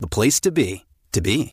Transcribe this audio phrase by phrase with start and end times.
[0.00, 1.52] the place to be, to be.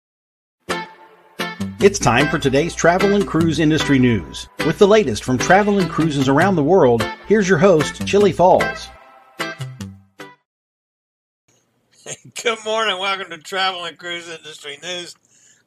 [1.83, 4.47] It's time for today's travel and cruise industry news.
[4.67, 8.87] With the latest from travel and cruises around the world, here's your host, Chillie Falls.
[12.43, 12.99] Good morning.
[12.99, 15.15] Welcome to Travel and Cruise Industry News.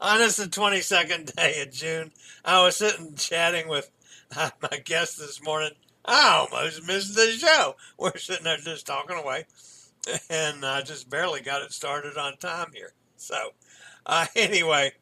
[0.00, 2.12] On this the 22nd day of June,
[2.44, 3.90] I was sitting chatting with
[4.36, 5.72] uh, my guest this morning.
[6.04, 7.74] I almost missed the show.
[7.98, 9.46] We're sitting there just talking away,
[10.30, 12.92] and I just barely got it started on time here.
[13.16, 13.34] So,
[14.06, 14.92] uh, anyway,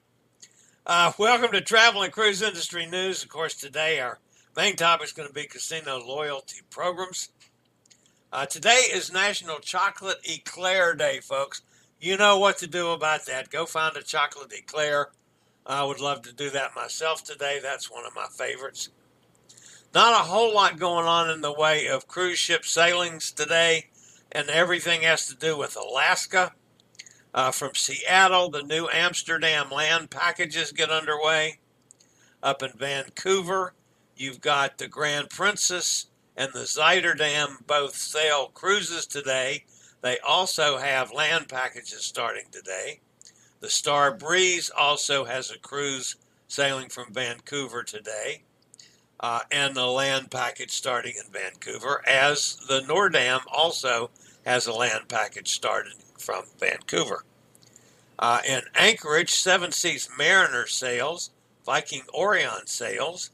[0.86, 3.22] uh, welcome to Travel and Cruise Industry News.
[3.22, 4.19] Of course, today our
[4.56, 7.28] main topic is going to be casino loyalty programs.
[8.33, 11.62] Uh, today is National Chocolate Eclair Day, folks.
[12.01, 13.51] You know what to do about that.
[13.51, 15.11] Go find a chocolate eclair.
[15.64, 17.61] I would love to do that myself today.
[17.62, 18.89] That's one of my favorites.
[19.95, 23.90] Not a whole lot going on in the way of cruise ship sailings today,
[24.33, 26.55] and everything has to do with Alaska.
[27.34, 31.58] Uh, from Seattle, the Nieuw Amsterdam land packages get underway.
[32.42, 33.72] Up in Vancouver,
[34.16, 39.64] you've got the Grand Princess and the Zuiderdam both sail cruises today.
[40.02, 43.00] They also have land packages starting today.
[43.60, 46.16] The Star Breeze also has a cruise
[46.48, 48.42] sailing from Vancouver today,
[49.20, 54.10] uh, and the land package starting in Vancouver, as the Noordam also
[54.44, 57.24] has a land package starting from Vancouver.
[58.18, 61.30] Uh, in Anchorage, Seven Seas Mariner sails,
[61.66, 63.30] Viking Orion sails,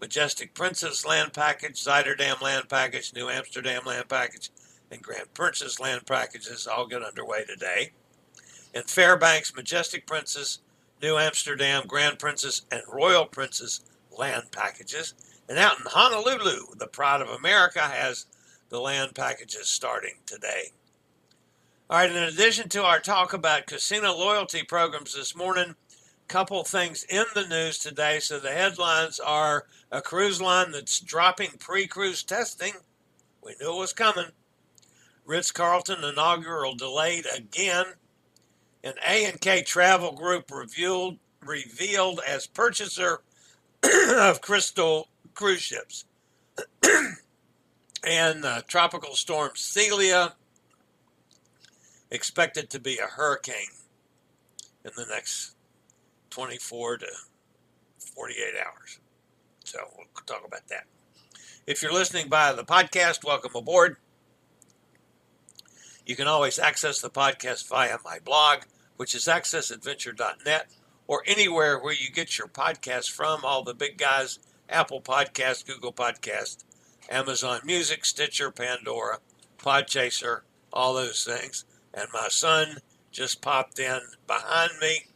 [0.00, 4.50] Majestic Princess land package, Zuiderdam land package, Nieuw Amsterdam land package,
[4.90, 7.92] and Grand Princess land packages all get underway today.
[8.74, 10.60] In Fairbanks, Majestic Princess,
[11.02, 13.80] Nieuw Amsterdam, Grand Princess, and Royal Princess
[14.16, 15.14] land packages.
[15.48, 18.26] And out in Honolulu, the Pride of America has
[18.68, 20.72] the land packages starting today.
[21.90, 25.74] All right, in addition to our talk about casino loyalty programs this morning,
[26.26, 28.20] couple things in the news today.
[28.20, 32.74] So the headlines are a cruise line that's dropping pre-cruise testing.
[33.42, 34.26] We knew it was coming.
[35.24, 37.86] Ritz-Carlton inaugural delayed again.
[38.84, 43.22] An A&K Travel Group revealed revealed as purchaser
[44.14, 46.04] of Crystal cruise ships.
[48.04, 50.34] and uh, tropical storm Celia
[52.10, 53.74] expected to be a hurricane
[54.84, 55.54] in the next
[56.30, 57.06] 24 to
[57.98, 58.98] 48 hours.
[59.64, 60.84] So we'll talk about that.
[61.66, 63.96] If you're listening by the podcast, welcome aboard.
[66.06, 68.60] You can always access the podcast via my blog,
[68.96, 70.68] which is accessadventure.net,
[71.06, 73.44] or anywhere where you get your podcast from.
[73.44, 74.38] All the big guys
[74.70, 76.64] Apple Podcast, Google Podcast,
[77.10, 79.18] Amazon Music, Stitcher, Pandora,
[79.58, 80.40] Podchaser,
[80.72, 81.64] all those things
[81.94, 82.78] and my son
[83.10, 85.06] just popped in behind me.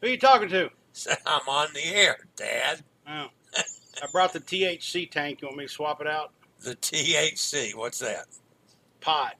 [0.00, 0.70] Who are you talking to?
[0.92, 2.82] Said, I'm on the air, Dad.
[3.08, 3.26] Oh.
[4.02, 5.42] I brought the THC tank.
[5.42, 6.32] You want me to swap it out?
[6.60, 8.26] The THC, what's that?
[9.00, 9.34] Pot.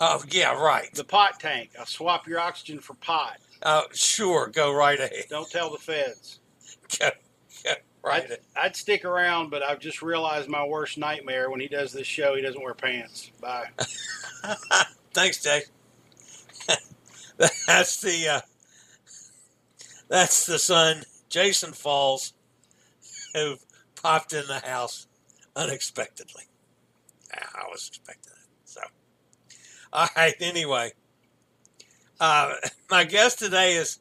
[0.00, 0.92] Oh, yeah, right.
[0.94, 1.70] The pot tank.
[1.78, 3.38] I'll swap your oxygen for pot.
[3.62, 4.48] Oh, sure.
[4.48, 5.24] Go right ahead.
[5.30, 6.40] Don't tell the feds.
[6.98, 7.10] Go,
[7.64, 7.72] go
[8.02, 11.92] right I'd, I'd stick around, but I've just realized my worst nightmare when he does
[11.92, 13.30] this show, he doesn't wear pants.
[13.40, 13.68] Bye.
[15.14, 15.62] Thanks, Jay.
[17.66, 18.40] That's the uh,
[20.08, 22.34] That's the son, Jason Falls,
[23.34, 23.56] who
[24.00, 25.06] popped in the house
[25.56, 26.44] unexpectedly.
[27.32, 28.48] I was expecting it.
[28.64, 28.80] So,
[29.92, 30.34] all right.
[30.40, 30.92] Anyway,
[32.20, 32.54] uh,
[32.90, 33.98] my guest today is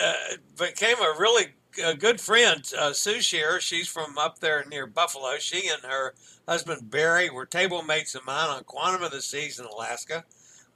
[0.00, 0.12] uh,
[0.58, 1.48] became a really
[1.84, 3.60] a good friend, uh, Sue Sherer.
[3.60, 5.36] She's from up there near Buffalo.
[5.38, 6.14] She and her
[6.48, 10.24] husband Barry were table mates of mine on Quantum of the Seas in Alaska.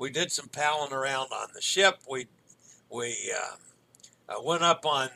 [0.01, 1.99] We did some palling around on the ship.
[2.09, 2.27] We
[2.89, 5.11] we uh, uh, went up on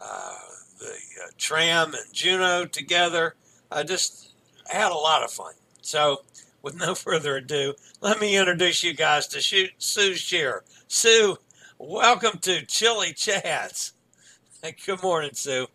[0.00, 0.34] uh,
[0.78, 3.34] the uh, tram and Juneau together.
[3.70, 4.32] I just
[4.68, 5.54] had a lot of fun.
[5.82, 6.22] So,
[6.62, 9.70] with no further ado, let me introduce you guys to Sue
[10.12, 10.60] Sherer.
[10.86, 11.36] Sue,
[11.76, 13.92] welcome to Chillie Chats.
[14.86, 15.66] Good morning, Sue.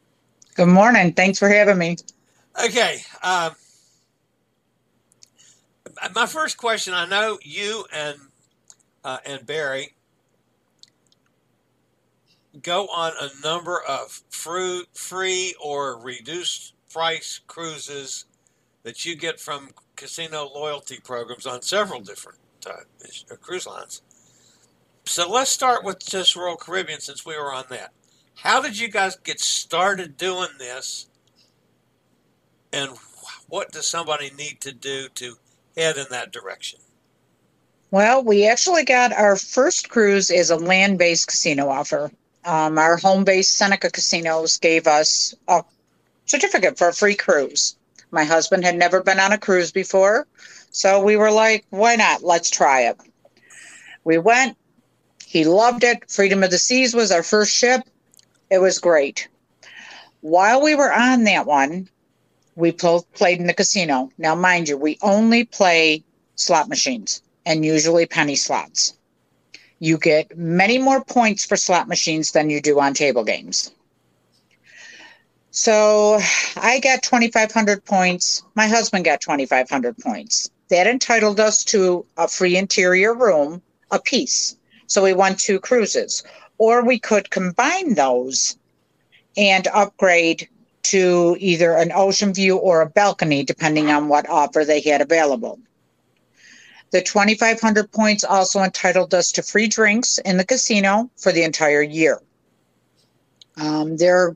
[0.55, 1.11] Good morning.
[1.11, 1.97] Thanks for having me.
[2.63, 3.01] Okay.
[3.23, 3.55] Um,
[6.15, 8.17] my first question I know you and
[9.03, 9.95] uh, and Barry
[12.61, 18.25] go on a number of free, free or reduced price cruises
[18.83, 24.01] that you get from casino loyalty programs on several different uh, cruise lines.
[25.05, 27.91] So let's start with just Royal Caribbean since we were on that.
[28.35, 31.07] How did you guys get started doing this?
[32.73, 32.91] And
[33.47, 35.37] what does somebody need to do to
[35.75, 36.79] head in that direction?
[37.91, 42.09] Well, we actually got our first cruise as a land based casino offer.
[42.45, 45.63] Um, our home base Seneca Casinos gave us a
[46.25, 47.75] certificate for a free cruise.
[48.11, 50.27] My husband had never been on a cruise before,
[50.71, 52.23] so we were like, why not?
[52.23, 52.97] Let's try it.
[54.03, 54.57] We went.
[55.25, 56.09] He loved it.
[56.09, 57.81] Freedom of the Seas was our first ship.
[58.49, 59.27] It was great.
[60.21, 61.89] While we were on that one,
[62.55, 64.09] we played in the casino.
[64.17, 66.03] Now, mind you, we only play
[66.35, 68.97] slot machines and usually penny slots.
[69.79, 73.71] You get many more points for slot machines than you do on table games.
[75.51, 76.19] So
[76.55, 78.43] I got 2,500 points.
[78.55, 80.49] My husband got 2,500 points.
[80.69, 83.61] That entitled us to a free interior room
[83.91, 84.55] a piece.
[84.87, 86.23] So we won two cruises.
[86.57, 88.57] Or we could combine those
[89.35, 90.47] and upgrade
[90.83, 95.59] to either an ocean view or a balcony, depending on what offer they had available.
[96.91, 101.81] The 2,500 points also entitled us to free drinks in the casino for the entire
[101.81, 102.21] year.
[103.55, 104.35] Um, there,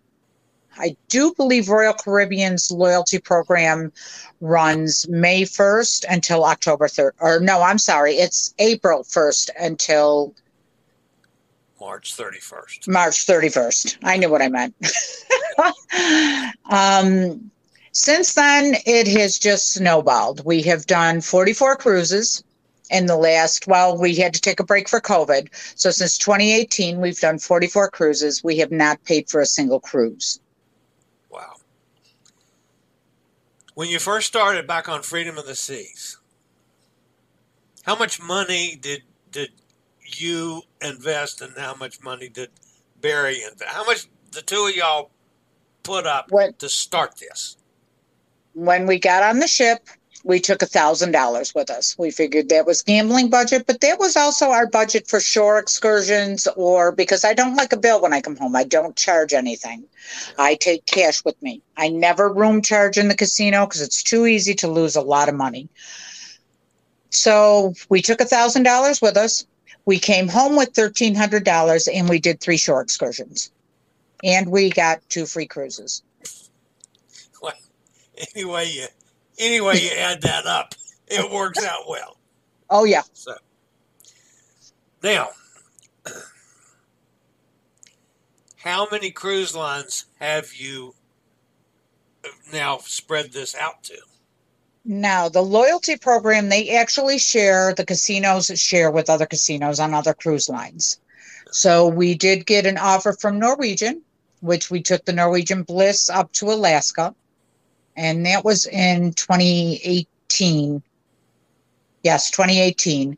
[0.77, 3.91] I do believe Royal Caribbean's loyalty program
[4.39, 7.11] runs May 1st until October 3rd.
[7.19, 10.33] Or no, I'm sorry, it's April 1st until
[11.79, 12.87] March 31st.
[12.87, 13.97] March 31st.
[14.03, 14.75] I knew what I meant.
[16.69, 17.51] um,
[17.91, 20.45] since then, it has just snowballed.
[20.45, 22.43] We have done 44 cruises
[22.89, 25.49] in the last, well, we had to take a break for COVID.
[25.75, 28.43] So since 2018, we've done 44 cruises.
[28.43, 30.39] We have not paid for a single cruise.
[31.29, 31.55] Wow.
[33.73, 36.17] When you first started back on Freedom of the Seas,
[37.83, 39.49] how much money did did
[40.05, 42.49] you invest and how much money did
[43.01, 43.63] Barry invest?
[43.65, 45.11] How much the two of y'all
[45.83, 47.57] put up what, to start this?
[48.53, 49.89] When we got on the ship,
[50.25, 51.95] we took a thousand dollars with us.
[51.99, 56.47] We figured that was gambling budget, but that was also our budget for shore excursions
[56.55, 58.55] or because I don't like a bill when I come home.
[58.55, 59.85] I don't charge anything.
[60.39, 61.61] I take cash with me.
[61.77, 65.29] I never room charge in the casino because it's too easy to lose a lot
[65.29, 65.69] of money.
[67.11, 69.45] So we took a thousand dollars with us.
[69.85, 73.51] We came home with $1,300 and we did three shore excursions.
[74.23, 76.01] And we got two free cruises.
[77.41, 77.53] Well,
[78.35, 78.85] anyway, you,
[79.37, 80.73] anyway you add that up,
[81.07, 82.17] it works out well.
[82.69, 83.03] Oh, yeah.
[83.13, 83.35] So,
[85.03, 85.29] now,
[88.55, 90.95] how many cruise lines have you
[92.51, 93.97] now spread this out to?
[94.87, 100.13] Now, the loyalty program, they actually share, the casinos share with other casinos on other
[100.13, 100.99] cruise lines.
[101.51, 104.03] So we did get an offer from Norwegian,
[104.41, 107.15] which we took the Norwegian Bliss up to Alaska.
[107.97, 110.83] And that was in 2018.
[112.03, 113.17] Yes, 2018.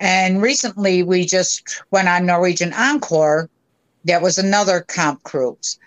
[0.00, 3.48] And recently we just went on Norwegian Encore.
[4.06, 5.78] That was another comp cruise.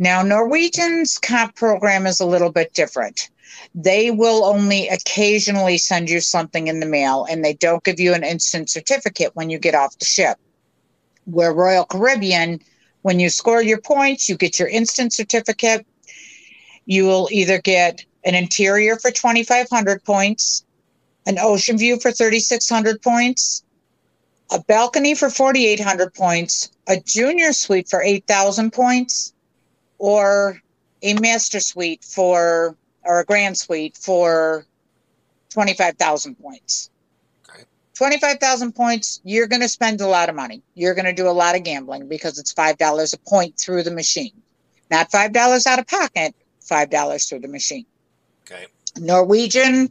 [0.00, 3.30] Now, Norwegian's comp program is a little bit different
[3.74, 8.14] they will only occasionally send you something in the mail and they don't give you
[8.14, 10.38] an instant certificate when you get off the ship.
[11.24, 12.60] Where Royal Caribbean,
[13.02, 15.86] when you score your points, you get your instant certificate.
[16.86, 20.64] You will either get an interior for 2,500 points,
[21.26, 23.62] an ocean view for 3,600 points,
[24.50, 29.32] a balcony for 4,800 points, a junior suite for 8,000 points,
[29.98, 30.60] or
[31.02, 34.66] a master suite for, or a grand suite for
[35.50, 36.90] 25,000 points.
[37.48, 37.64] Okay.
[37.94, 40.62] 25,000 points, you're going to spend a lot of money.
[40.74, 43.90] You're going to do a lot of gambling because it's $5 a point through the
[43.90, 44.32] machine.
[44.90, 47.86] Not $5 out of pocket, $5 through the machine.
[48.44, 48.66] Okay.
[48.98, 49.90] Norwegian,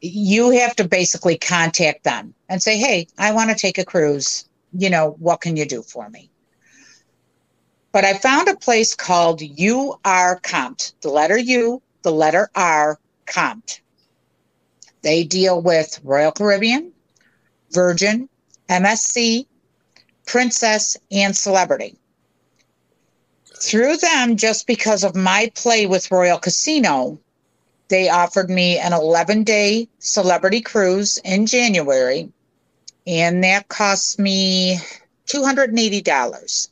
[0.00, 4.48] you have to basically contact them and say, hey, I want to take a cruise.
[4.72, 6.30] You know, what can you do for me?
[7.92, 13.80] But I found a place called URComped, the letter U, the letter R, Comped.
[15.02, 16.92] They deal with Royal Caribbean,
[17.70, 18.28] Virgin,
[18.68, 19.46] MSC,
[20.26, 21.96] Princess, and Celebrity.
[23.62, 27.18] Through them, just because of my play with Royal Casino,
[27.88, 32.30] they offered me an 11 day celebrity cruise in January,
[33.06, 34.78] and that cost me
[35.26, 36.68] $280.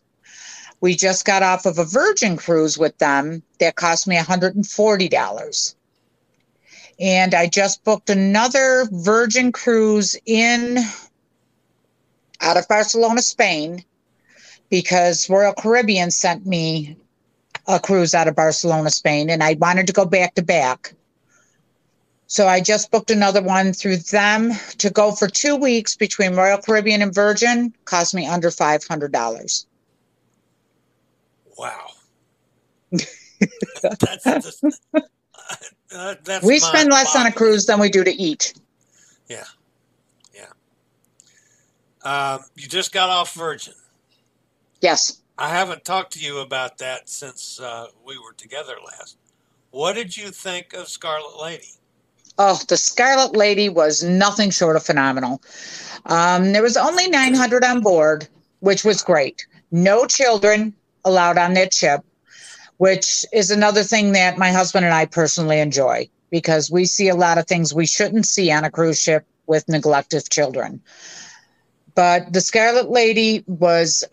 [0.80, 5.74] We just got off of a Virgin cruise with them that cost me $140.
[7.00, 10.78] And I just booked another Virgin cruise in
[12.40, 13.84] out of Barcelona, Spain,
[14.70, 16.96] because Royal Caribbean sent me
[17.66, 20.94] a cruise out of Barcelona, Spain, and I wanted to go back to back.
[22.26, 26.58] So I just booked another one through them to go for two weeks between Royal
[26.58, 27.72] Caribbean and Virgin.
[27.84, 29.66] Cost me under five hundred dollars.
[31.58, 31.88] Wow.
[32.92, 38.54] that's just, uh, that's we spend less on a cruise than we do to eat.
[39.28, 39.44] Yeah.
[40.34, 40.46] Yeah.
[42.02, 43.74] Um, you just got off Virgin.
[44.80, 45.20] Yes.
[45.36, 49.18] I haven't talked to you about that since uh, we were together last.
[49.70, 51.68] What did you think of Scarlet Lady?
[52.38, 55.42] Oh, the Scarlet Lady was nothing short of phenomenal.
[56.06, 58.28] Um, there was only 900 on board,
[58.60, 59.46] which was great.
[59.70, 60.74] No children
[61.08, 62.02] allowed on that ship,
[62.76, 67.14] which is another thing that my husband and I personally enjoy because we see a
[67.14, 70.82] lot of things we shouldn't see on a cruise ship with neglected children.
[71.94, 74.04] But the Scarlet Lady was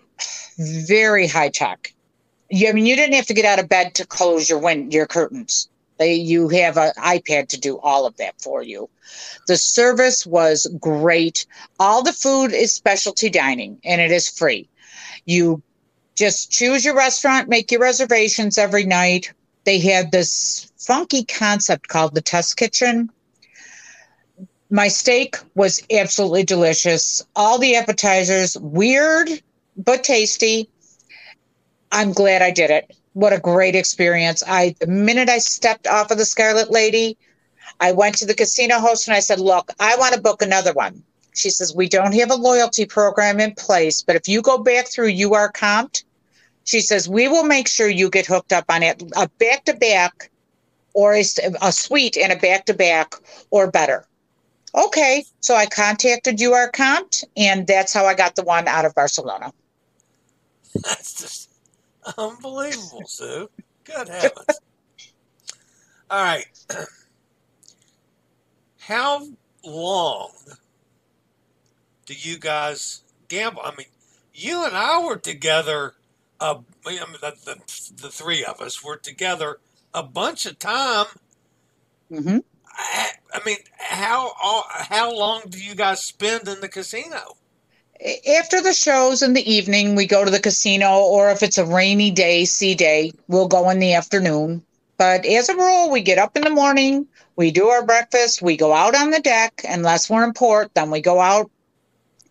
[0.57, 1.93] very high tech.
[2.49, 5.05] You, I mean, you didn't have to get out of bed to close your your
[5.05, 5.69] curtains.
[5.97, 8.89] They, you have an iPad to do all of that for you.
[9.47, 11.45] The service was great.
[11.79, 14.67] All the food is specialty dining and it is free.
[15.25, 15.61] You
[16.15, 19.34] just choose your restaurant, make your reservations every night.
[19.65, 23.10] They had this funky concept called the test kitchen.
[24.69, 27.24] My steak was absolutely delicious.
[27.36, 29.29] All the appetizers, weird
[29.77, 30.69] but tasty.
[31.91, 32.95] I'm glad I did it.
[33.13, 34.43] What a great experience.
[34.45, 37.17] I the minute I stepped off of the Scarlet Lady,
[37.79, 40.74] I went to the casino host and I said, "Look, I want to book another
[40.74, 41.03] one."
[41.35, 44.87] She says, "We don't have a loyalty program in place, but if you go back
[44.87, 46.03] through URComped,
[46.63, 49.73] she says, we will make sure you get hooked up on it a back to
[49.75, 50.31] back
[50.93, 51.23] or a,
[51.61, 53.13] a suite and a back to back
[53.51, 54.07] or better."
[54.73, 59.53] Okay, so I contacted URComped and that's how I got the one out of Barcelona.
[60.83, 61.49] That's just
[62.17, 63.49] unbelievable, Sue.
[63.85, 64.59] Good heavens.
[66.09, 66.45] All right.
[68.79, 69.27] How
[69.63, 70.31] long
[72.05, 73.62] do you guys gamble?
[73.63, 73.88] I mean,
[74.33, 75.95] you and I were together.
[76.39, 77.55] Uh, I mean, the, the,
[78.01, 79.59] the three of us were together
[79.93, 81.07] a bunch of time.
[82.09, 84.33] hmm I, I mean, how
[84.69, 87.38] how long do you guys spend in the casino?
[88.38, 91.65] After the shows in the evening, we go to the casino, or if it's a
[91.65, 94.63] rainy day, sea day, we'll go in the afternoon.
[94.97, 98.57] But as a rule, we get up in the morning, we do our breakfast, we
[98.57, 101.50] go out on the deck, unless we're in port, then we go out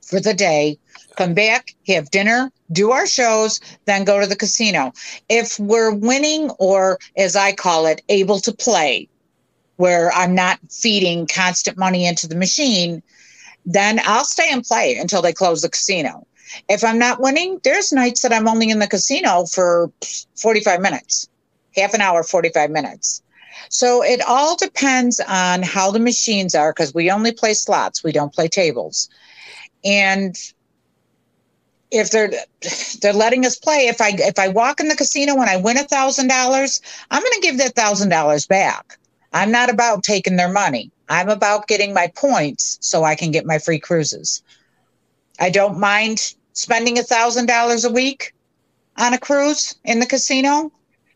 [0.06, 0.78] for the day,
[1.16, 4.92] come back, have dinner, do our shows, then go to the casino.
[5.28, 9.08] If we're winning, or as I call it, able to play,
[9.76, 13.02] where I'm not feeding constant money into the machine,
[13.66, 16.26] then I'll stay and play until they close the casino.
[16.68, 19.90] If I'm not winning, there's nights that I'm only in the casino for
[20.36, 21.28] 45 minutes,
[21.74, 23.22] half an hour, 45 minutes.
[23.70, 28.12] So it all depends on how the machines are because we only play slots, we
[28.12, 29.08] don't play tables.
[29.84, 30.36] And
[31.90, 32.32] if they're
[33.00, 35.78] they're letting us play, if I if I walk in the casino and I win
[35.78, 38.98] a thousand dollars, I'm gonna give that thousand dollars back.
[39.32, 40.90] I'm not about taking their money.
[41.08, 44.42] I'm about getting my points so I can get my free cruises.
[45.38, 48.32] I don't mind spending a thousand dollars a week
[48.96, 50.72] on a cruise in the casino.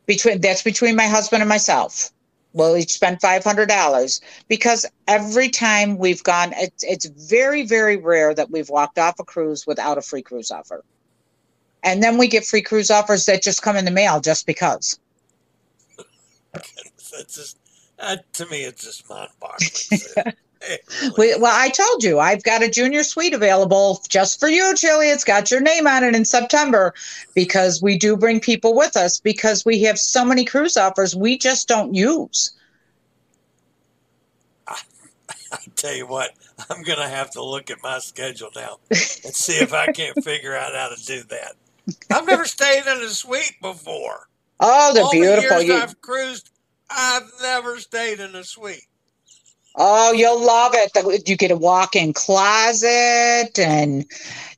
[0.07, 2.11] Between that's between my husband and myself.
[2.59, 7.97] We'll each spend five hundred dollars because every time we've gone, it's it's very very
[7.97, 10.83] rare that we've walked off a cruise without a free cruise offer,
[11.85, 14.99] and then we get free cruise offers that just come in the mail just because.
[16.53, 17.59] That's just
[17.99, 20.35] that, to me, it's just mind-boggling.
[20.63, 24.49] It really We, well, I told you I've got a junior suite available just for
[24.49, 25.11] you, Chillie.
[25.11, 26.95] It's got your name on it in September
[27.35, 31.39] because we do bring people with us because we have so many cruise offers we
[31.39, 32.53] just don't use.
[35.51, 36.33] I tell you what,
[36.71, 40.57] I'm gonna have to look at my schedule now and see if I can't figure
[40.57, 41.55] out how to do that.
[42.11, 44.29] I've never stayed in a suite before.
[44.61, 45.59] Oh, they're All beautiful.
[45.59, 46.51] the years You, I've cruised,
[46.91, 48.87] I've never stayed in a suite.
[49.79, 51.29] Oh, you'll love it.
[51.29, 54.05] You get a walk-in closet, and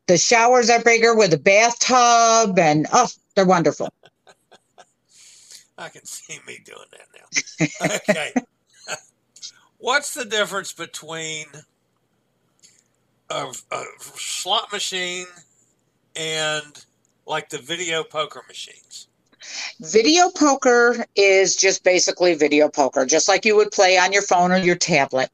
[0.06, 3.88] the showers are bigger with a bathtub, and oh, they're wonderful.
[5.78, 7.96] I can see me doing that now.
[8.08, 8.32] Okay.
[9.78, 11.46] What's the difference between
[13.30, 15.26] a, a slot machine
[16.16, 16.84] and
[17.26, 19.06] like the video poker machines?
[19.80, 24.52] Video poker is just basically video poker, just like you would play on your phone
[24.52, 25.30] or your tablet.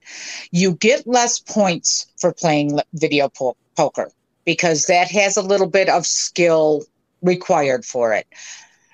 [0.51, 4.11] You get less points for playing video po- poker
[4.45, 6.85] because that has a little bit of skill
[7.23, 8.27] required for it.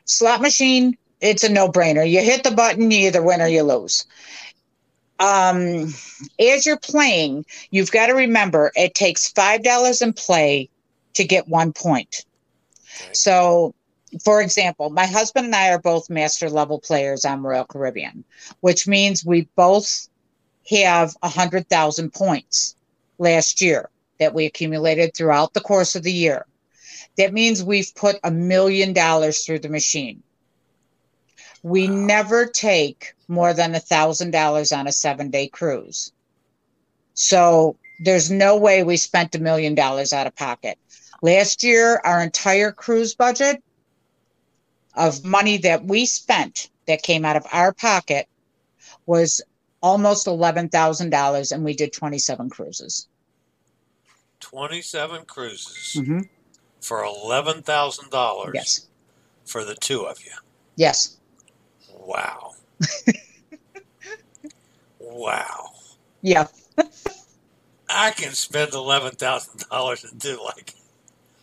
[0.05, 2.09] Slot machine, it's a no brainer.
[2.09, 4.07] You hit the button, you either win or you lose.
[5.21, 5.95] Um,
[6.41, 10.69] as you're playing, you've got to remember it takes $5 in play
[11.15, 12.25] to get one point.
[13.01, 13.11] Okay.
[13.13, 13.75] So
[14.25, 18.25] for example, my husband and I are both master level players on Royal Caribbean,
[18.61, 20.09] which means we both
[20.71, 22.77] have a hundred thousand points
[23.19, 26.47] last year that we accumulated throughout the course of the year.
[27.17, 30.23] That means we've put a million dollars through the machine.
[31.63, 31.95] We Wow.
[32.07, 36.13] never take more than a thousand dollars on a seven day cruise.
[37.15, 40.79] So there's no way we spent a million dollars out of pocket.
[41.23, 43.63] Last year, our entire cruise budget
[44.95, 48.27] of money that we spent that came out of our pocket
[49.07, 49.41] was
[49.83, 53.09] almost $11,000 and we did 27 cruises.
[54.41, 56.21] 27 cruises Mm-hmm.
[56.81, 58.87] for $11,000 Yes.
[59.45, 60.33] for the two of you.
[60.77, 61.17] Yes.
[61.95, 62.53] Wow.
[64.99, 65.71] wow.
[66.23, 66.47] Yeah.
[67.89, 70.75] I can spend $11,000 and do like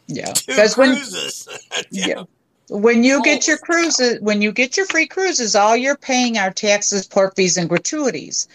[0.08, 0.34] Yeah.
[0.34, 1.48] two Because when cruises.
[1.92, 2.24] You Yeah.
[2.70, 6.52] When you get your cruises, when you get your free cruises, all you're paying are
[6.52, 8.48] taxes, port fees, and gratuities.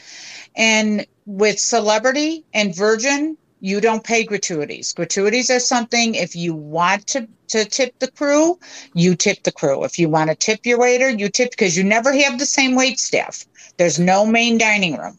[0.56, 4.92] And with Celebrity and Virgin, you don't pay gratuities.
[4.92, 8.58] Gratuities are something if you want to, to tip the crew,
[8.92, 9.84] you tip the crew.
[9.84, 12.74] If you want to tip your waiter, you tip because you never have the same
[12.74, 13.44] wait staff.
[13.78, 15.16] There's no main dining room.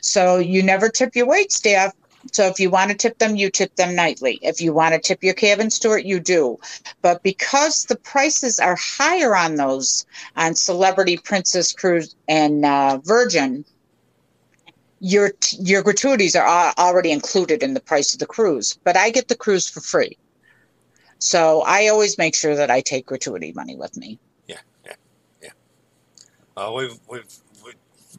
[0.00, 1.94] So you never tip your wait staff.
[2.30, 4.38] So if you want to tip them, you tip them nightly.
[4.42, 6.58] If you want to tip your cabin steward, you do.
[7.00, 10.06] But because the prices are higher on those
[10.36, 13.64] on Celebrity, Princess Cruise, and uh, Virgin,
[15.00, 18.78] your your gratuities are already included in the price of the cruise.
[18.84, 20.16] But I get the cruise for free,
[21.18, 24.20] so I always make sure that I take gratuity money with me.
[26.56, 27.72] uh, we've, we've, we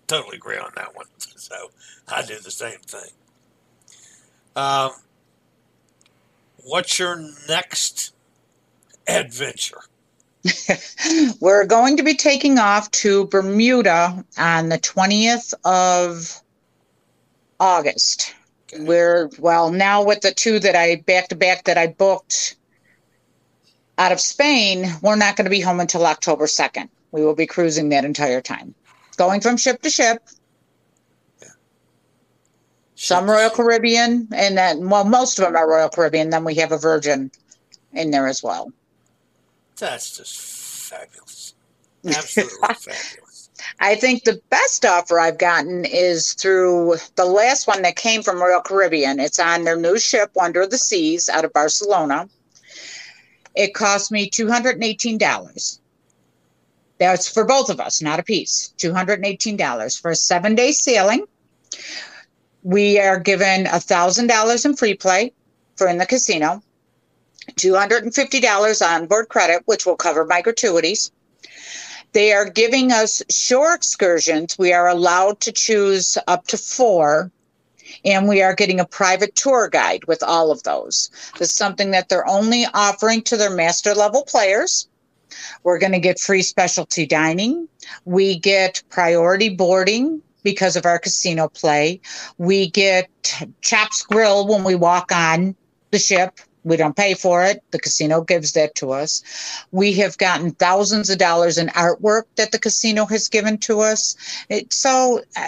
[0.08, 1.06] totally agree on that one.
[1.36, 1.72] So
[2.08, 3.12] I do the same thing.
[4.56, 4.92] Um,
[6.64, 8.14] what's your next
[9.08, 9.82] adventure?
[11.40, 16.42] We're going to be taking off to Bermuda on the 20th of
[17.60, 18.36] August.
[18.74, 18.84] Okay.
[18.84, 22.56] We're, well, now with the two that I back to back that I booked
[23.98, 26.90] out of Spain, we're not going to be home until October 2nd.
[27.12, 28.74] We will be cruising that entire time.
[29.18, 30.28] Going from ship to ship,
[33.04, 36.30] some Royal Caribbean, and then, well, most of them are Royal Caribbean.
[36.30, 37.32] Then we have a Virgin
[37.92, 38.72] in there as well.
[39.78, 40.40] That's just
[40.90, 41.54] fabulous.
[42.06, 43.50] Absolutely fabulous.
[43.80, 48.42] I think the best offer I've gotten is through the last one that came from
[48.42, 49.20] Royal Caribbean.
[49.20, 52.30] It's on their new ship, Wonder of the Seas, out of Barcelona.
[53.54, 55.80] It cost me $218.
[57.00, 58.74] That's for both of us, not a piece.
[58.78, 61.26] $218 for a seven day sailing.
[62.64, 65.34] We are given $1,000 in free play
[65.76, 66.64] for in the casino,
[67.52, 71.12] $250 on board credit, which will cover my gratuities.
[72.14, 74.58] They are giving us shore excursions.
[74.58, 77.32] We are allowed to choose up to four,
[78.06, 81.10] and we are getting a private tour guide with all of those.
[81.38, 84.88] This is something that they're only offering to their master level players.
[85.64, 87.68] We're going to get free specialty dining.
[88.06, 92.02] We get priority boarding because of our casino play.
[92.38, 93.10] We get
[93.62, 95.56] Chops Grill when we walk on
[95.92, 96.40] the ship.
[96.64, 97.62] We don't pay for it.
[97.72, 99.22] The casino gives that to us.
[99.72, 104.16] We have gotten thousands of dollars in artwork that the casino has given to us.
[104.50, 105.48] It, so, uh,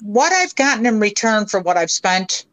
[0.00, 2.46] what I've gotten in return for what I've spent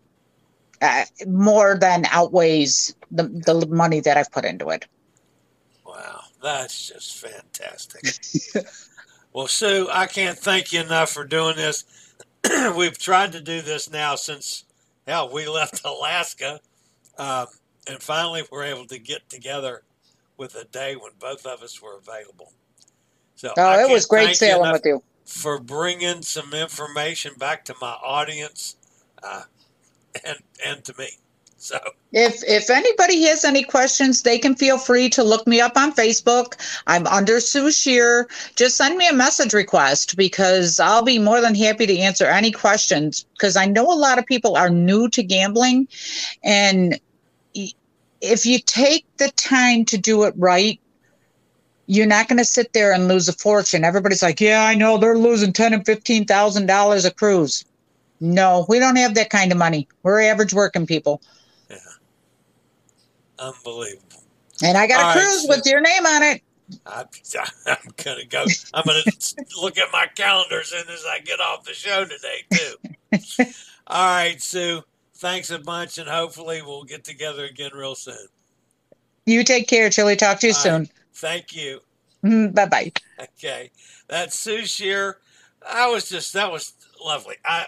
[0.82, 4.86] uh, more than outweighs the, the money that I've put into it.
[5.86, 8.16] Wow, that's just fantastic.
[9.34, 11.86] well, Sue, I can't thank you enough for doing this.
[12.76, 14.66] We've tried to do this now since,
[15.08, 16.60] hell, we left Alaska.
[17.18, 17.48] Um,
[17.88, 19.84] and finally we're able to get together
[20.38, 22.52] with a day when both of us were available.
[23.36, 27.94] So oh, it was great sailing with you for bringing some information back to my
[28.04, 28.76] audience
[29.24, 29.44] uh,
[30.26, 31.10] and and to me.
[31.62, 31.78] So
[32.12, 35.94] if if anybody has any questions, they can feel free to look me up on
[35.94, 36.56] Facebook.
[36.88, 38.28] I'm under Sue Shear.
[38.56, 42.52] Just send me a message request because I'll be more than happy to answer any
[42.52, 45.88] questions because I know a lot of people are new to gambling
[46.44, 47.00] and
[48.22, 50.80] if you take the time to do it right,
[51.86, 53.84] you're not going to sit there and lose a fortune.
[53.84, 57.66] Everybody's like, "Yeah, I know they're losing ten and fifteen thousand dollars a cruise."
[58.20, 59.88] No, we don't have that kind of money.
[60.02, 61.22] We're average working people.
[63.42, 64.24] Unbelievable.
[64.64, 66.42] And I got All a cruise right, so with your name on it.
[66.86, 67.06] I'm,
[67.66, 68.46] I'm gonna go.
[68.74, 69.02] I'm gonna
[69.62, 73.46] look at my calendar as soon as I get off the show today, too.
[73.88, 74.84] All right, Sue
[75.22, 78.28] thanks a bunch, and hopefully we'll get together again real soon.
[79.26, 80.16] You take care, Chillie.
[80.16, 80.82] Talk to you All soon.
[80.82, 80.92] Right.
[81.14, 81.80] Thank you.
[82.26, 82.92] Mm, bye bye.
[83.20, 83.72] Okay,
[84.08, 85.20] that's Sue Shear.
[85.68, 86.74] I was just that was
[87.04, 87.36] lovely.
[87.46, 87.66] I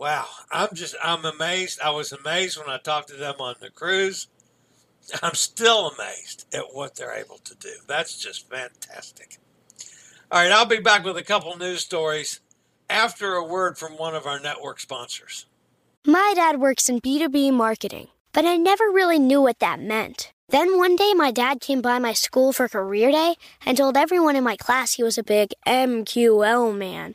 [0.00, 1.78] wow, I'm just I'm amazed.
[1.80, 4.28] I was amazed when I talked to them on the cruise.
[5.22, 7.74] I'm still amazed at what they're able to do.
[7.86, 9.38] That's just fantastic.
[10.32, 12.40] All right, I'll be back with a couple news stories
[12.88, 15.46] after a word from one of our network sponsors.
[16.06, 20.32] My dad works in B2B marketing, but I never really knew what that meant.
[20.48, 23.36] Then one day, my dad came by my school for career day
[23.66, 27.14] and told everyone in my class he was a big MQL man.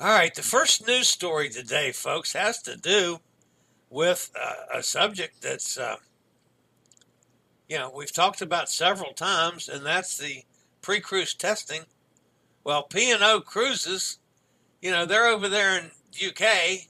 [0.00, 3.20] All right, the first news story today, folks, has to do
[3.90, 5.96] with uh, a subject that's, uh,
[7.68, 10.44] you know, we've talked about several times, and that's the
[10.80, 11.82] pre-cruise testing.
[12.64, 14.18] Well, P&O Cruises,
[14.80, 15.90] you know, they're over there in
[16.26, 16.88] UK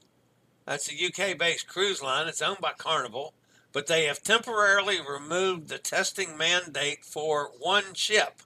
[0.70, 2.28] that's a UK based cruise line.
[2.28, 3.34] It's owned by Carnival,
[3.72, 8.42] but they have temporarily removed the testing mandate for one ship.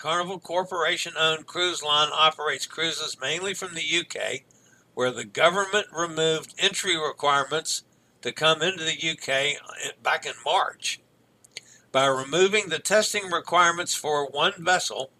[0.00, 4.44] Carnival Corporation owned cruise line operates cruises mainly from the UK,
[4.94, 7.82] where the government removed entry requirements
[8.22, 11.00] to come into the UK uh, back in March.
[11.92, 15.10] By removing the testing requirements for one vessel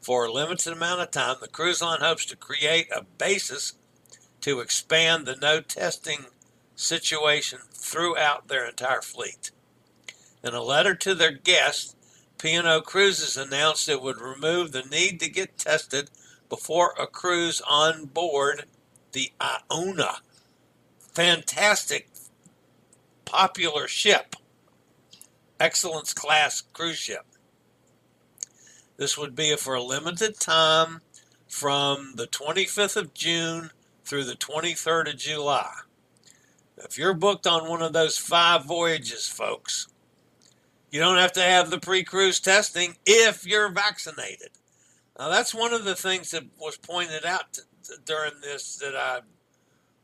[0.00, 3.74] for a limited amount of time, the cruise line hopes to create a basis
[4.40, 6.24] to expand the no testing
[6.74, 9.50] situation throughout their entire fleet.
[10.42, 11.96] In a letter to their guests,
[12.42, 16.10] P&O Cruises announced it would remove the need to get tested
[16.48, 18.64] before a cruise on board
[19.12, 20.16] the Iona.
[20.98, 22.08] Fantastic,
[23.24, 24.34] popular ship,
[25.60, 27.26] excellence class cruise ship.
[28.96, 31.00] This would be for a limited time
[31.46, 33.70] from the 25th of June
[34.04, 35.72] through the 23rd of July.
[36.76, 39.86] If you're booked on one of those five voyages, folks,
[40.92, 44.50] you don't have to have the pre cruise testing if you're vaccinated.
[45.18, 48.96] Now, that's one of the things that was pointed out to, to, during this that
[48.96, 49.20] I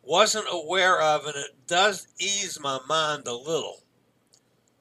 [0.02, 3.78] wasn't aware of, and it does ease my mind a little.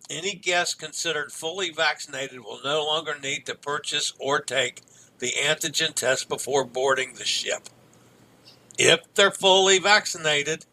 [0.10, 4.82] any guest considered fully vaccinated will no longer need to purchase or take
[5.20, 7.70] the antigen test before boarding the ship.
[8.78, 10.66] If they're fully vaccinated,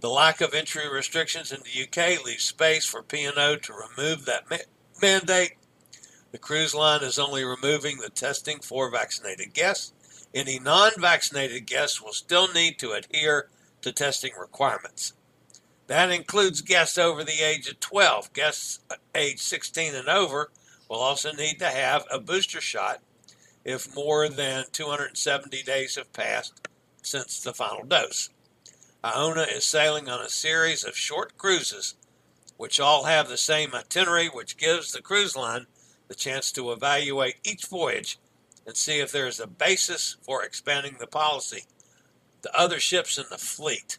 [0.00, 4.50] the lack of entry restrictions in the UK leaves space for P&O to remove that
[4.50, 4.56] ma-
[5.00, 5.52] mandate.
[6.32, 9.94] The cruise line is only removing the testing for vaccinated guests.
[10.34, 13.48] Any non vaccinated guests will still need to adhere
[13.80, 15.14] to testing requirements.
[15.86, 18.32] That includes guests over the age of 12.
[18.32, 20.50] Guests uh, age 16 and over
[20.88, 23.00] will also need to have a booster shot
[23.64, 26.68] if more than 270 days have passed
[27.02, 28.30] since the final dose.
[29.06, 31.94] Iona is sailing on a series of short cruises,
[32.56, 35.66] which all have the same itinerary, which gives the cruise line
[36.08, 38.18] the chance to evaluate each voyage
[38.66, 41.62] and see if there is a basis for expanding the policy
[42.42, 43.98] to other ships in the fleet.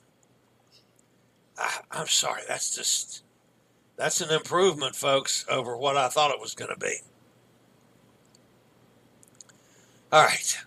[1.57, 3.23] I, I'm sorry, that's just
[3.95, 6.97] that's an improvement, folks, over what I thought it was going to be.
[10.11, 10.57] All right.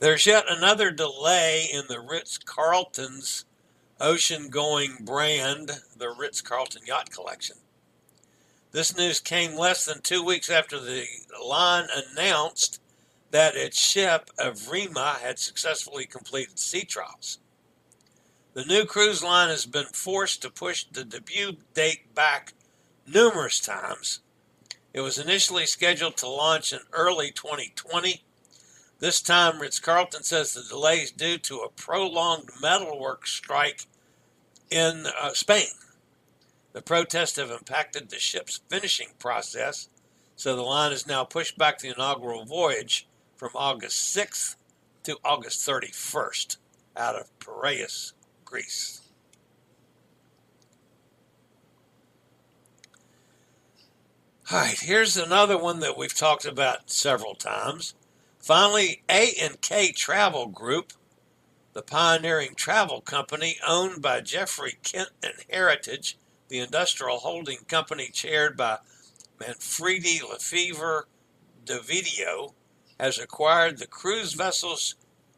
[0.00, 3.44] There's yet another delay in the Ritz Carlton's
[4.00, 7.58] ocean going brand, the Ritz Carlton Yacht Collection.
[8.72, 11.04] This news came less than two weeks after the
[11.44, 12.80] line announced
[13.30, 17.38] that its ship, Evrima, had successfully completed sea trials.
[18.54, 22.54] The new cruise line has been forced to push the debut date back
[23.06, 24.20] numerous times.
[24.94, 28.24] It was initially scheduled to launch in early 2020.
[29.00, 33.86] This time, Ritz Carlton says the delay is due to a prolonged metalwork strike
[34.70, 35.70] in uh, Spain.
[36.74, 39.88] The protests have impacted the ship's finishing process,
[40.36, 44.56] so the line is now pushed back the inaugural voyage from August 6th
[45.04, 46.58] to August 31st
[46.94, 48.12] out of Piraeus,
[48.44, 49.00] Greece.
[54.52, 57.94] All right, here's another one that we've talked about several times.
[58.40, 60.92] Finally, A&K Travel Group,
[61.74, 66.16] the pioneering travel company owned by Geoffrey Kent and Heritage,
[66.48, 68.78] the industrial holding company chaired by
[69.38, 71.06] Manfredi Lefebvre
[71.64, 72.54] d'Ovidio,
[72.98, 74.94] has acquired the cruise vessels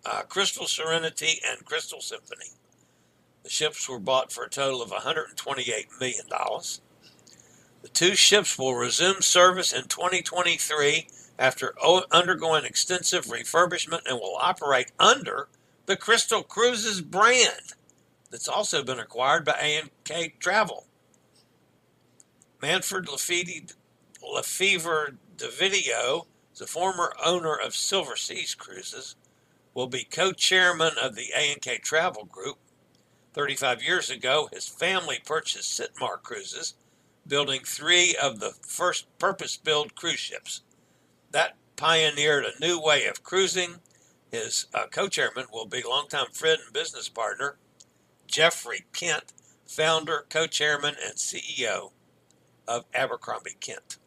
[0.06, 2.50] uh, Crystal Serenity and Crystal Symphony.
[3.42, 6.26] The ships were bought for a total of $128 million.
[7.82, 11.08] The two ships will resume service in 2023
[11.42, 11.74] after
[12.10, 15.48] undergoing extensive refurbishment and will operate under
[15.86, 17.74] the Crystal Cruises brand
[18.30, 20.86] that's also been acquired by A&K Travel.
[22.60, 23.74] Manfred Lefebvre
[25.36, 26.26] d'Ovidio
[26.58, 29.16] the former owner of Silver Seas Cruises,
[29.74, 32.58] will be co-chairman of the A&K Travel Group.
[33.32, 36.74] 35 years ago, his family purchased Sitmar Cruises,
[37.26, 40.60] building three of the first purpose-built cruise ships.
[41.32, 43.80] That pioneered a new way of cruising.
[44.30, 47.56] His uh, co-chairman will be longtime friend and business partner
[48.26, 49.32] Geoffrey Kent,
[49.66, 51.90] founder, co-chairman, and CEO
[52.68, 53.98] of Abercrombie Kent.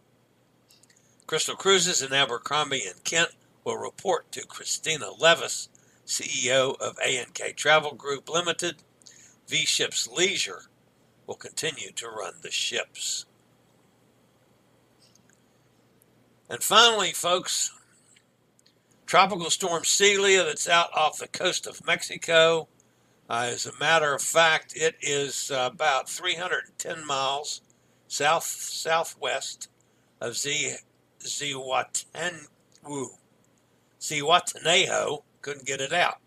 [1.27, 3.31] Crystal Cruises and Abercrombie and Kent
[3.63, 5.69] will report to Christina Levis,
[6.05, 8.77] CEO of A&K Travel Group Limited.
[9.47, 10.63] V Ships Leisure
[11.27, 13.25] will continue to run the ships.
[16.49, 17.71] And finally, folks,
[19.05, 22.67] Tropical Storm Celia that's out off the coast of Mexico.
[23.29, 27.61] Uh, as a matter of fact, it is uh, about 310 miles
[28.07, 29.69] south southwest
[30.21, 30.77] of Zihuatanejo.
[33.99, 36.19] Zihuatanejo couldn't get it out.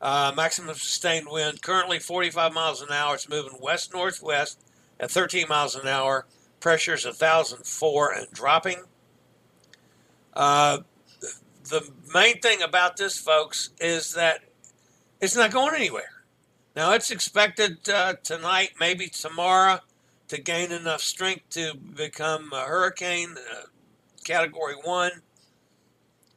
[0.00, 3.16] Uh, maximum sustained wind currently 45 miles an hour.
[3.16, 4.62] It's moving west northwest
[4.98, 6.26] at 13 miles an hour.
[6.60, 8.84] Pressure is 1,004 and dropping.
[10.34, 10.78] Uh,
[11.64, 14.40] the main thing about this, folks, is that
[15.20, 16.24] it's not going anywhere.
[16.74, 19.80] Now, it's expected uh, tonight, maybe tomorrow,
[20.28, 23.34] to gain enough strength to become a hurricane.
[23.36, 23.66] Uh,
[24.24, 25.10] Category 1.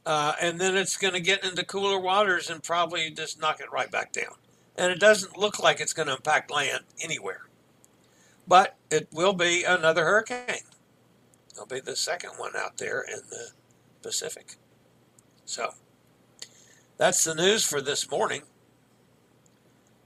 [0.05, 3.71] Uh, and then it's going to get into cooler waters and probably just knock it
[3.71, 4.33] right back down.
[4.75, 7.41] And it doesn't look like it's going to impact land anywhere.
[8.47, 10.63] But it will be another hurricane.
[11.51, 13.49] It'll be the second one out there in the
[14.03, 14.57] Pacific.
[15.45, 15.73] So
[16.97, 18.43] that's the news for this morning.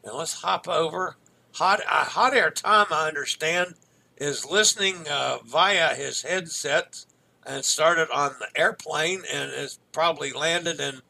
[0.06, 1.18] Now let's hop over.
[1.56, 3.74] Hot, uh, hot air Tom, I understand,
[4.16, 7.06] is listening uh, via his headset
[7.46, 11.02] and started on the airplane and has probably landed and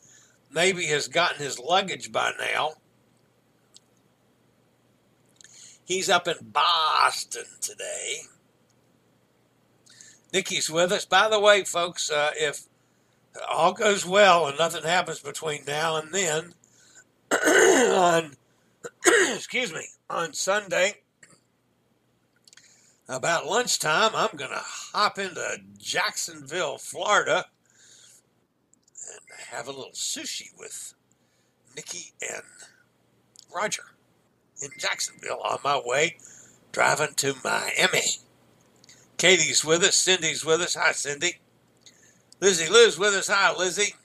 [0.51, 2.73] maybe has gotten his luggage by now.
[5.83, 8.23] He's up in Boston today.
[10.33, 11.05] Nikki's with us.
[11.05, 12.63] By the way, folks, uh, if
[13.49, 16.53] all goes well and nothing happens between now and then,
[17.31, 18.35] on
[19.35, 20.95] excuse me, on Sunday
[23.09, 27.45] about lunchtime, I'm going to hop into Jacksonville, Florida,
[29.09, 30.93] and have a little sushi with
[31.75, 32.43] Nikki and
[33.53, 33.83] Roger
[34.61, 36.17] in Jacksonville on my way
[36.71, 38.01] driving to Miami.
[39.17, 39.95] Katie's with us.
[39.95, 40.75] Cindy's with us.
[40.75, 41.39] Hi, Cindy.
[42.39, 43.27] Lizzie Lou's with us.
[43.27, 43.95] Hi, Lizzie.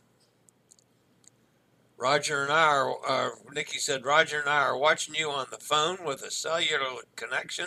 [1.97, 5.59] Roger and I are, uh, Nikki said, Roger and I are watching you on the
[5.59, 7.67] phone with a cellular connection.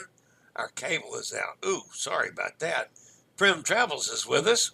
[0.55, 1.65] Our cable is out.
[1.65, 2.89] Ooh, sorry about that.
[3.37, 4.71] Prim Travels is with us.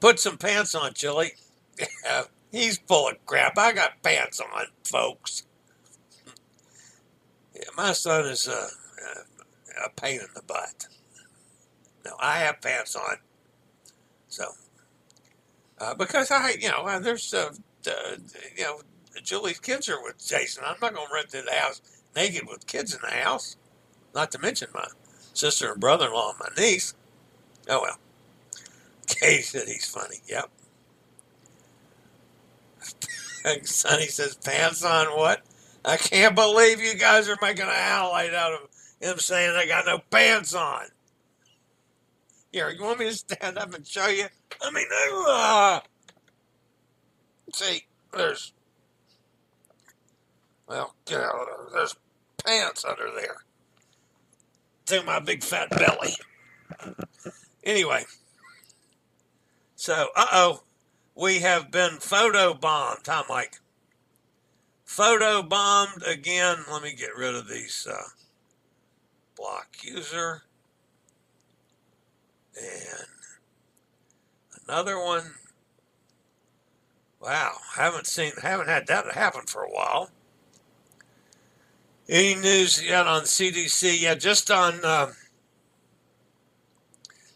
[0.00, 1.32] Put some pants on, Chillie.
[2.52, 3.56] He's full of crap.
[3.56, 5.44] I got pants on, folks.
[7.54, 10.88] Yeah, my son is a, a, a pain in the butt.
[12.04, 13.16] No, I have pants on.
[14.28, 14.44] So,
[15.84, 17.50] uh, because I, you know, uh, there's, uh,
[17.86, 18.16] uh,
[18.56, 18.80] you know,
[19.22, 20.64] Julie's kids are with Jason.
[20.66, 21.82] I'm not going to rent the house
[22.16, 23.56] naked with kids in the house.
[24.14, 24.86] Not to mention my
[25.34, 26.94] sister and brother in law and my niece.
[27.68, 27.98] Oh, well.
[29.06, 30.16] Katie said he's funny.
[30.28, 30.50] Yep.
[33.66, 35.42] Sonny says, pants on what?
[35.84, 38.60] I can't believe you guys are making a highlight out of
[39.00, 40.84] him saying I got no pants on.
[42.54, 44.26] Here, you want me to stand up and show you?
[44.62, 44.86] I mean,
[45.26, 45.80] uh,
[47.52, 48.52] see, there's,
[50.68, 51.66] well, get out of there.
[51.72, 51.96] there's
[52.46, 53.38] pants under there.
[54.86, 56.14] To my big fat belly.
[57.64, 58.04] Anyway,
[59.74, 60.62] so, uh oh,
[61.16, 63.56] we have been photo bombed, huh, Mike?
[64.84, 66.58] Photo bombed again.
[66.70, 67.88] Let me get rid of these.
[67.90, 68.10] Uh,
[69.36, 70.44] block user.
[72.56, 73.06] And
[74.66, 75.34] another one.
[77.20, 80.10] Wow, haven't seen, haven't had that happen for a while.
[82.06, 84.00] Any news yet on CDC?
[84.00, 85.12] Yeah, just on uh,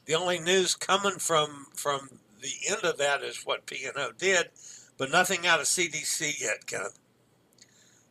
[0.05, 4.51] the only news coming from from the end of that is what P&O did,
[4.99, 6.99] but nothing out of CDC yet, Kenneth.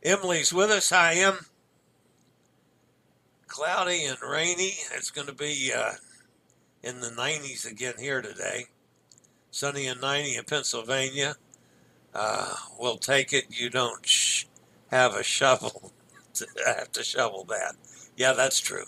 [0.03, 0.89] Emily's with us.
[0.89, 1.45] Hi, Em.
[3.47, 4.73] Cloudy and rainy.
[4.95, 5.93] It's going to be uh,
[6.83, 8.65] in the 90s again here today.
[9.51, 11.35] Sunny and 90 in Pennsylvania.
[12.13, 13.45] Uh, we'll take it.
[13.49, 14.45] You don't sh-
[14.91, 15.91] have a shovel
[16.35, 17.75] to have to shovel that.
[18.15, 18.85] Yeah, that's true.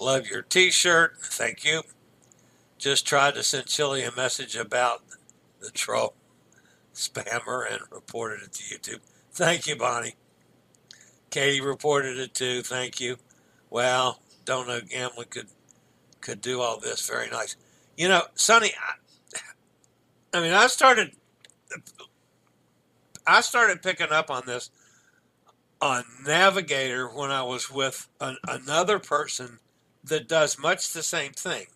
[0.00, 1.16] Love your t-shirt.
[1.22, 1.82] Thank you.
[2.78, 5.02] Just tried to send Chillie a message about
[5.60, 6.14] the troll
[6.94, 9.00] spammer and reported it to YouTube.
[9.32, 10.16] Thank you, Bonnie.
[11.30, 12.62] Katie reported it too.
[12.62, 13.16] Thank you.
[13.70, 15.46] Well, don't know Gamlin could
[16.22, 17.06] could do all this.
[17.06, 17.56] Very nice.
[17.96, 18.72] You know, Sonny.
[18.78, 21.12] I, I mean, I started.
[23.26, 24.70] I started picking up on this
[25.80, 29.58] on Navigator when I was with an, another person
[30.04, 31.66] that does much the same thing.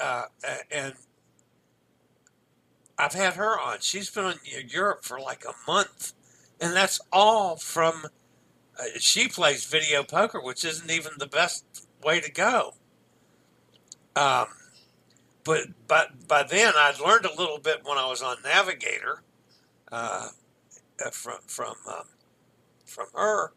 [0.00, 0.24] Uh,
[0.70, 0.94] and
[2.98, 3.78] I've had her on.
[3.80, 6.12] She's been in Europe for like a month
[6.60, 8.06] and that's all from.
[8.78, 12.74] Uh, she plays video poker, which isn't even the best way to go.
[14.16, 14.46] Um,
[15.44, 19.22] but but by then I'd learned a little bit when I was on Navigator,
[19.90, 20.28] uh,
[21.04, 22.04] uh from from um,
[22.86, 23.52] from her,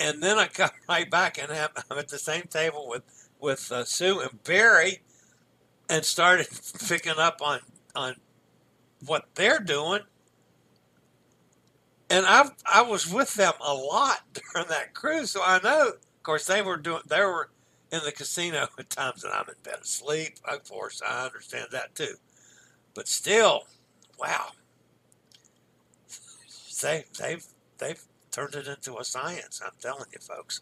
[0.00, 3.02] and then I come right back and I'm at the same table with
[3.40, 5.02] with uh, Sue and Barry,
[5.88, 6.48] and started
[6.88, 7.60] picking up on
[7.94, 8.16] on
[9.04, 10.00] what they're doing
[12.10, 14.20] and I I was with them a lot
[14.54, 15.88] during that cruise, so I know.
[15.88, 17.50] Of course, they were doing they were
[17.92, 20.34] in the casino at times that I'm in bed asleep.
[20.44, 22.14] Of course, I understand that too,
[22.94, 23.64] but still,
[24.18, 24.48] wow,
[26.82, 27.44] they they've
[27.78, 29.60] they've turned it into a science.
[29.64, 30.60] I'm telling you, folks.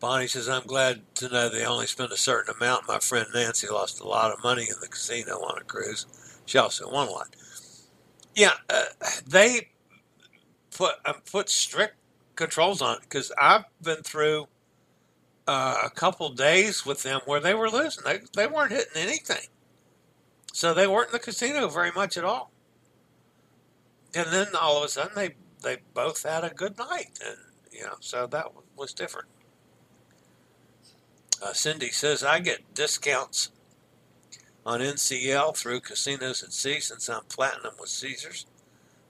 [0.00, 2.88] Bonnie says, I'm glad to know they only spend a certain amount.
[2.88, 6.06] My friend Nancy lost a lot of money in the casino on a cruise.
[6.56, 7.36] Also won a lot.
[8.34, 8.84] Yeah, uh,
[9.26, 9.68] they
[10.76, 11.96] put uh, put strict
[12.36, 14.48] controls on it because I've been through
[15.46, 18.04] uh, a couple days with them where they were losing.
[18.04, 19.48] They, they weren't hitting anything.
[20.52, 22.50] So they weren't in the casino very much at all.
[24.14, 27.18] And then all of a sudden they, they both had a good night.
[27.24, 27.36] And,
[27.72, 28.46] you know, so that
[28.76, 29.28] was different.
[31.42, 33.50] Uh, Cindy says, I get discounts
[34.66, 38.46] on NCL through casinos at sea since I'm platinum with Caesars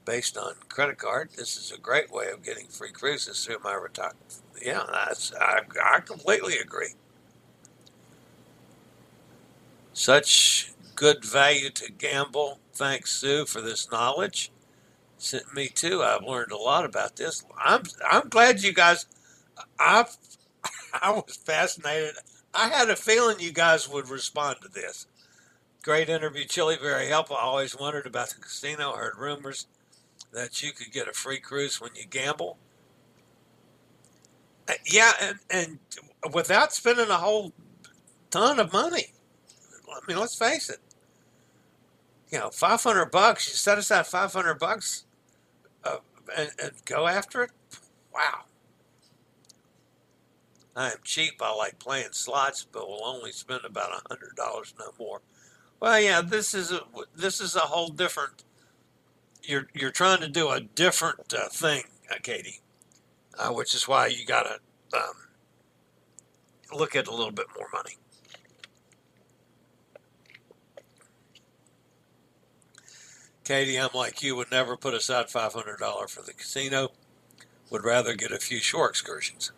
[0.05, 1.29] based on credit card.
[1.35, 4.41] This is a great way of getting free cruises through my retirement.
[4.61, 6.93] Yeah, that's, I, I completely agree.
[9.93, 12.59] Such good value to gamble.
[12.73, 14.51] Thanks, Sue, for this knowledge.
[15.53, 16.01] Me too.
[16.01, 17.43] I've learned a lot about this.
[17.57, 19.05] I'm I'm glad you guys.
[19.79, 20.05] I
[21.01, 22.15] I was fascinated.
[22.53, 25.05] I had a feeling you guys would respond to this.
[25.83, 26.77] Great interview, Chillie.
[26.79, 27.35] Very helpful.
[27.35, 28.91] I always wondered about the casino.
[28.93, 29.67] Heard rumors
[30.31, 32.57] that you could get a free cruise when you gamble.
[34.69, 35.79] Uh, yeah, and, and
[36.33, 37.51] without spending a whole
[38.29, 39.07] ton of money.
[39.91, 40.79] I mean, let's face it.
[42.31, 43.47] You know, five hundred bucks.
[43.49, 45.05] You set aside five hundred bucks,
[45.83, 45.97] uh,
[46.37, 47.51] and, and go after it.
[48.13, 48.43] Wow.
[50.75, 51.41] I am cheap.
[51.41, 55.21] I like playing slots, but will only spend about a hundred dollars, no more.
[55.81, 56.81] Well, yeah, this is a
[57.15, 58.43] this is a whole different.
[59.41, 62.61] You're you're trying to do a different uh, thing, uh, Katie,
[63.37, 65.15] uh, which is why you got to um,
[66.71, 67.97] look at a little bit more money.
[73.43, 76.89] Katie, I'm like you, would never put aside $500 for the casino,
[77.71, 79.51] would rather get a few shore excursions.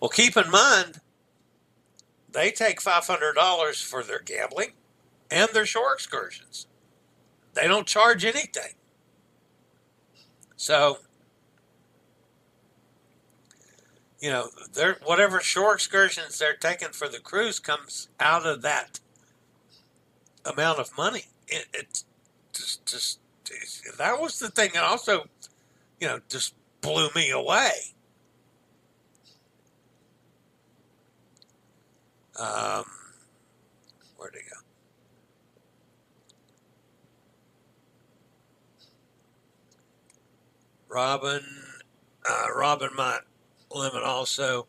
[0.00, 1.00] Well, keep in mind,
[2.38, 4.70] they take $500 for their gambling
[5.28, 6.68] and their shore excursions.
[7.54, 8.74] They don't charge anything.
[10.54, 10.98] So,
[14.20, 14.50] you know,
[15.04, 19.00] whatever shore excursions they're taking for the cruise comes out of that
[20.44, 21.24] amount of money.
[21.48, 22.04] It, it
[22.52, 23.18] just, just,
[23.98, 25.24] that was the thing that also,
[26.00, 27.72] you know, just blew me away.
[32.38, 32.84] Um,
[34.16, 34.60] where'd it go?
[40.88, 41.42] Robin,
[42.28, 43.20] uh, Robin might
[43.70, 44.66] limit also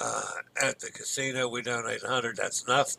[0.00, 0.22] uh,
[0.60, 1.48] at the casino.
[1.48, 2.36] We donate 100.
[2.36, 2.96] That's enough.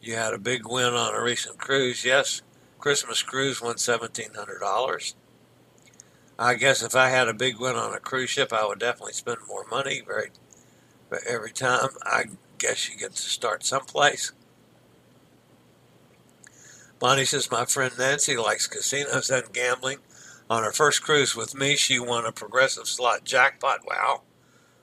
[0.00, 2.04] You had a big win on a recent cruise.
[2.04, 2.42] Yes,
[2.78, 5.14] Christmas cruise won $1,700.
[6.38, 9.12] I guess if I had a big win on a cruise ship, I would definitely
[9.12, 10.02] spend more money.
[10.04, 10.30] Very,
[11.28, 12.24] every time I
[12.62, 14.30] guess you get to start someplace.
[17.00, 19.98] Bonnie says, My friend Nancy likes casinos and gambling.
[20.48, 23.80] On her first cruise with me, she won a progressive slot jackpot.
[23.84, 24.22] Wow.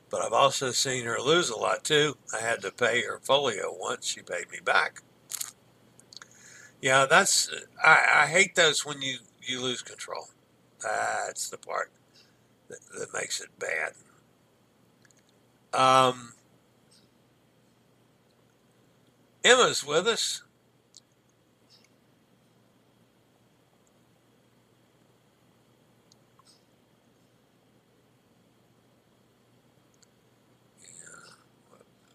[0.10, 2.18] But I've also seen her lose a lot too.
[2.38, 4.08] I had to pay her folio once.
[4.08, 5.02] She paid me back.
[6.82, 7.50] Yeah, that's,
[7.82, 10.28] I, I hate those when you, you lose control.
[10.82, 11.92] That's the part
[12.68, 13.94] that, that makes it bad.
[15.74, 16.34] Um,
[19.44, 20.44] Emma's with us.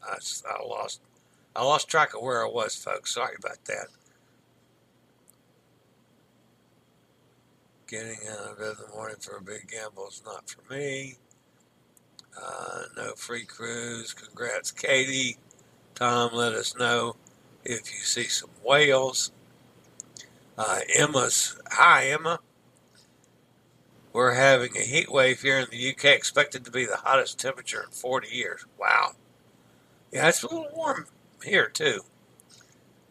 [0.07, 0.17] I,
[0.51, 1.01] I lost
[1.57, 3.15] I lost track of where I was, folks.
[3.15, 3.87] Sorry about that.
[7.87, 11.17] Getting out of bed in the morning for a big gamble is not for me.
[12.37, 14.13] Uh, no free cruise.
[14.13, 15.39] Congrats, Katie.
[15.95, 17.15] Tom, let us know
[17.65, 19.31] if you see some whales.
[20.59, 22.41] Uh, Emma's, hi Emma.
[24.13, 27.83] We're having a heat wave here in the UK, expected to be the hottest temperature
[27.83, 28.65] in 40 years.
[28.79, 29.13] Wow.
[30.13, 31.07] Yeah, it's a little warm
[31.45, 32.01] here too.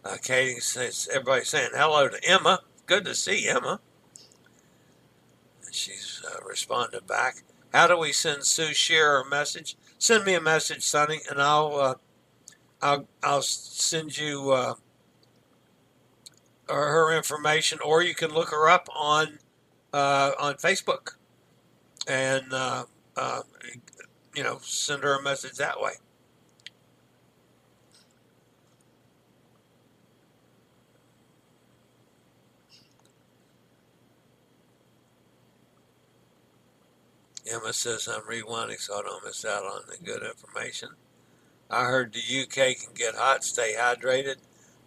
[0.04, 2.62] Uh, Katie says, everybody's saying hello to Emma.
[2.86, 3.80] Good to see Emma.
[5.72, 7.44] She's uh, responded back.
[7.74, 9.78] How do we send Sue Sherer a message?
[9.98, 11.96] Send me a message, Sonny, and I'll uh,
[12.84, 14.74] I'll I'll send you uh,
[16.68, 19.40] her information, or you can look her up on
[19.94, 21.16] uh, on Facebook,
[22.08, 22.84] and uh,
[23.16, 23.42] uh,
[24.36, 25.94] you know send her a message that way.
[37.50, 40.90] Emma says I'm rewinding so I don't miss out on the good information.
[41.74, 44.36] I heard the UK can get hot, stay hydrated.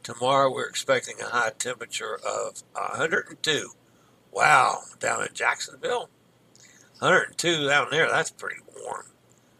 [0.04, 3.70] Tomorrow we're expecting a high temperature of 102.
[4.30, 6.10] Wow, down in Jacksonville.
[7.00, 9.06] 102 down there, that's pretty warm.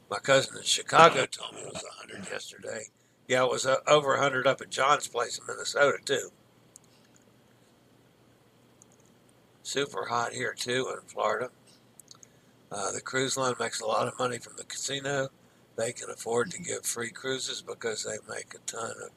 [0.08, 2.84] My cousin in Chicago told me it was 100 yesterday.
[3.26, 6.30] Yeah, it was uh, over 100 up at John's place in Minnesota, too.
[9.64, 11.50] Super hot here, too, in Florida.
[12.70, 15.28] Uh, the cruise line makes a lot of money from the casino
[15.76, 19.10] they can afford to give free cruises because they make a ton of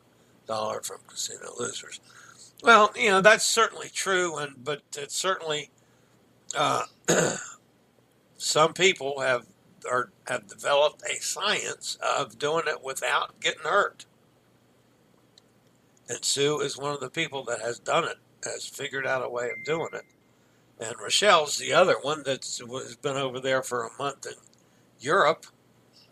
[0.47, 1.99] dollar from casino losers.
[2.63, 5.69] Well, you know that's certainly true, and but it's certainly
[6.55, 6.83] uh,
[8.37, 9.45] some people have
[9.89, 14.05] or have developed a science of doing it without getting hurt.
[16.09, 19.29] And Sue is one of the people that has done it, has figured out a
[19.29, 20.05] way of doing it.
[20.79, 24.33] And Rochelle's the other one that's has been over there for a month in
[24.99, 25.45] Europe.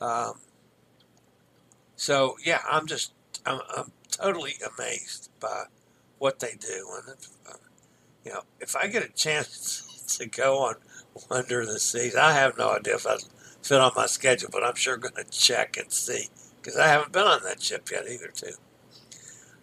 [0.02, 0.34] Um,
[1.96, 3.14] so yeah, I'm just
[3.46, 5.66] I'm, I'm totally amazed by
[6.20, 7.18] what they do, and
[7.50, 7.58] uh,
[8.26, 10.76] you know, if I get a chance to go on
[11.30, 13.18] Wonder of the Seas, I have no idea if I
[13.64, 16.30] fit on my schedule, but I'm sure going to check and see
[16.62, 18.54] because I haven't been on that ship yet either, too.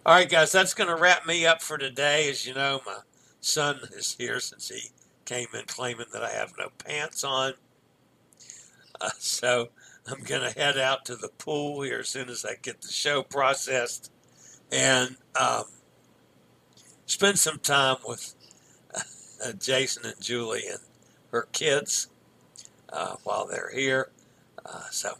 [0.05, 2.29] All right, guys, that's going to wrap me up for today.
[2.29, 2.97] As you know, my
[3.41, 4.89] son is here since he
[5.25, 7.53] came in claiming that I have no pants on.
[9.01, 9.67] Uh, so
[10.07, 12.91] I'm going to head out to the pool here as soon as I get the
[12.91, 14.11] show processed
[14.71, 15.63] and um,
[17.07, 18.35] spend some time with
[18.95, 20.79] uh, Jason and Julie and
[21.31, 22.07] her kids
[22.93, 24.11] uh, while they're here.
[24.63, 25.13] Uh, so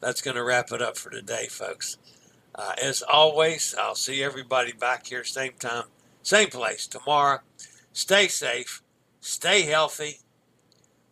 [0.00, 1.96] that's going to wrap it up for today, folks.
[2.54, 5.84] Uh, as always, I'll see everybody back here same time,
[6.22, 7.40] same place tomorrow.
[7.92, 8.80] Stay safe,
[9.20, 10.18] stay healthy,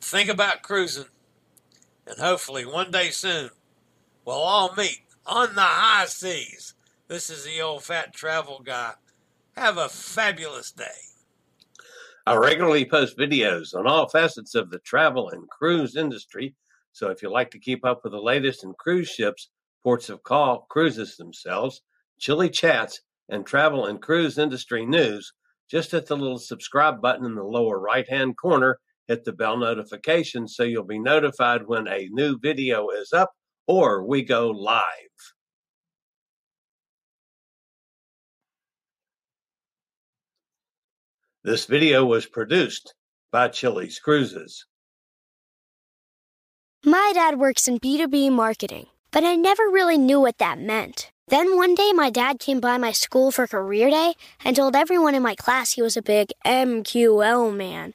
[0.01, 1.07] think about cruising,
[2.07, 3.51] and hopefully one day soon
[4.25, 6.75] we'll all meet on the high seas.
[7.09, 8.95] This is the old fat travel guy.
[9.57, 10.85] Have a fabulous day.
[12.25, 16.55] I regularly post videos on all facets of the travel and cruise industry.
[16.93, 19.51] So if you like to keep up with the latest in cruise ships,
[19.83, 21.83] ports of call, cruises themselves,
[22.19, 25.33] Chillie chats, and travel and cruise industry news,
[25.69, 28.79] just hit the little subscribe button in the lower right hand corner.
[29.09, 33.31] Hit the bell notification so you'll be notified when a new video is up
[33.67, 34.83] or we go live.
[41.45, 42.95] This video was produced
[43.33, 44.65] by Chillie's Cruises.
[46.85, 51.11] My dad works in B2B marketing, but I never really knew what that meant.
[51.29, 55.15] Then one day, my dad came by my school for career day and told everyone
[55.15, 57.95] in my class he was a big MQL man.